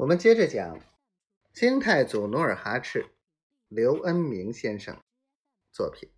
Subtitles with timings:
[0.00, 0.80] 我们接着讲
[1.52, 3.10] 清太祖努尔哈赤，
[3.68, 4.98] 刘恩明先生
[5.70, 6.10] 作品。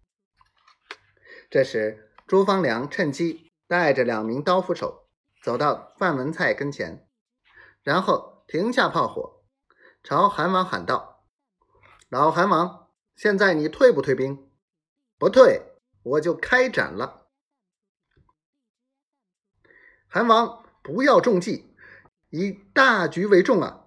[1.50, 5.08] 这时，朱方良趁机带着两名刀斧手
[5.42, 7.08] 走到范文蔡跟前，
[7.82, 9.42] 然后停下炮火，
[10.04, 11.26] 朝韩王喊道
[12.08, 14.48] ：“老韩王，现在你退不退兵？
[15.18, 15.60] 不退，
[16.04, 17.26] 我就开斩了。”
[20.06, 21.71] 韩王不要中计。
[22.34, 23.84] 以大局为重啊！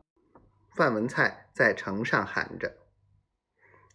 [0.76, 2.78] 范文蔡在城上喊着。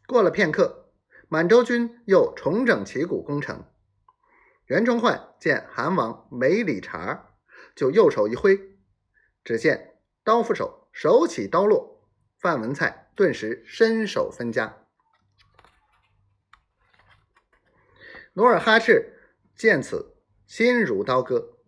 [0.09, 0.91] 过了片刻，
[1.29, 3.65] 满洲军又重整旗鼓攻城。
[4.65, 7.27] 袁崇焕见韩王没理茬，
[7.77, 8.77] 就右手一挥，
[9.45, 14.79] 只见刀斧手手起刀落，范文蔡顿时身首分家。
[18.33, 19.17] 努尔哈赤
[19.55, 21.59] 见此，心如刀割，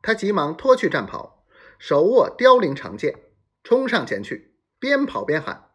[0.00, 1.37] 他急忙脱去战袍。
[1.78, 3.18] 手握凋零长剑，
[3.62, 5.70] 冲上前去，边跑边喊：“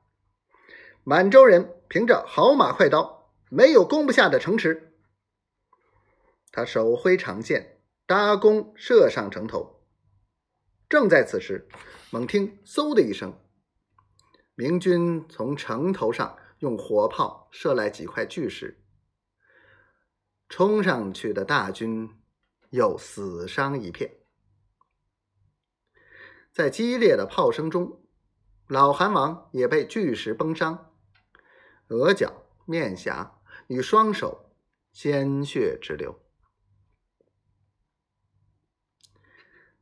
[1.04, 4.94] 满洲人凭着好马快刀，没有攻不下的城池。”
[6.52, 9.82] 他手挥长剑，搭弓射上城头。
[10.90, 11.68] 正在此时，
[12.12, 13.34] 猛听“嗖”的一声，
[14.56, 18.84] 明军从城头上用火炮射来几块巨石，
[20.50, 22.10] 冲上去的大军
[22.70, 24.12] 又死伤一片。
[26.54, 28.00] 在激烈的炮声中，
[28.68, 30.94] 老韩王也被巨石崩伤，
[31.88, 34.52] 额角、面颊与双手
[34.92, 36.22] 鲜血直流。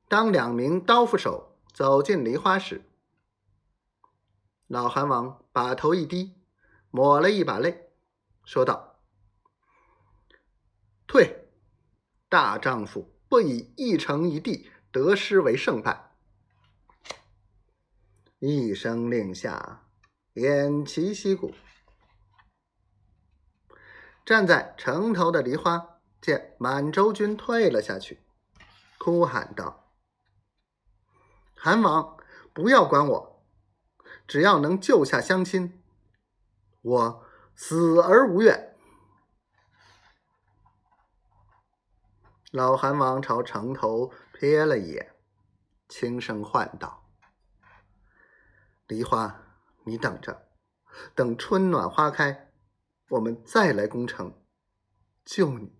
[0.08, 2.89] 当两名刀斧手走进梨花时，
[4.67, 6.41] 老韩王把头一低，
[6.89, 7.89] 抹了一把泪，
[8.45, 9.02] 说道
[11.06, 11.50] ：“退，
[12.30, 16.08] 大丈夫不以一城一地得失为胜败。”
[18.44, 19.84] 一声令下，
[20.34, 21.53] 偃旗息鼓。
[24.25, 28.19] 站在城头的梨花见满洲军退了下去，
[28.97, 29.91] 哭喊道
[31.53, 32.18] ：“韩王，
[32.52, 33.46] 不要管我，
[34.28, 35.79] 只要能救下乡亲，
[36.81, 37.23] 我
[37.56, 38.75] 死而无怨。”
[42.50, 45.16] 老韩王朝城头瞥了一眼，
[45.88, 46.97] 轻声唤道。
[48.91, 49.41] 梨花，
[49.85, 50.50] 你等着，
[51.16, 52.52] 等春暖花开，
[53.07, 54.44] 我们再来攻城，
[55.24, 55.74] 救你。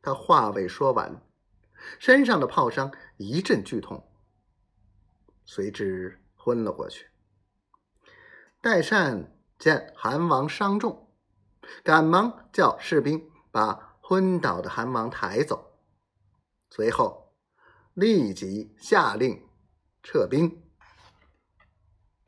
[0.00, 1.26] 他话未说完，
[1.98, 4.08] 身上的炮伤一阵剧痛，
[5.44, 7.08] 随之昏了过去。
[8.60, 11.12] 代善见韩王伤重，
[11.82, 15.80] 赶忙叫士兵把昏倒的韩王抬走，
[16.70, 17.34] 随后
[17.92, 19.48] 立即下令
[20.04, 20.62] 撤兵。